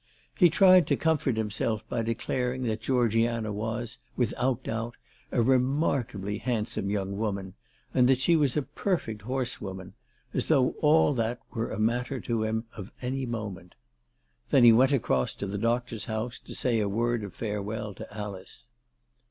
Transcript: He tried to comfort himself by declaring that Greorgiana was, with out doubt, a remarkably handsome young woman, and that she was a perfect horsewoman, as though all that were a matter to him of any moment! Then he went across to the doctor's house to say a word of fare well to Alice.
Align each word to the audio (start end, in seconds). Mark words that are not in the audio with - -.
He 0.35 0.49
tried 0.49 0.87
to 0.87 0.95
comfort 0.95 1.37
himself 1.37 1.87
by 1.87 2.01
declaring 2.01 2.63
that 2.63 2.81
Greorgiana 2.81 3.53
was, 3.53 3.99
with 4.17 4.33
out 4.35 4.63
doubt, 4.63 4.95
a 5.31 5.43
remarkably 5.43 6.39
handsome 6.39 6.89
young 6.89 7.19
woman, 7.19 7.53
and 7.93 8.07
that 8.07 8.17
she 8.17 8.35
was 8.35 8.57
a 8.57 8.63
perfect 8.63 9.21
horsewoman, 9.21 9.93
as 10.33 10.47
though 10.47 10.69
all 10.79 11.13
that 11.13 11.39
were 11.53 11.69
a 11.71 11.77
matter 11.77 12.19
to 12.19 12.41
him 12.43 12.63
of 12.75 12.89
any 13.03 13.27
moment! 13.27 13.75
Then 14.49 14.63
he 14.63 14.73
went 14.73 14.91
across 14.91 15.35
to 15.35 15.45
the 15.45 15.59
doctor's 15.59 16.05
house 16.05 16.39
to 16.39 16.55
say 16.55 16.79
a 16.79 16.89
word 16.89 17.23
of 17.23 17.35
fare 17.35 17.61
well 17.61 17.93
to 17.93 18.11
Alice. 18.11 18.69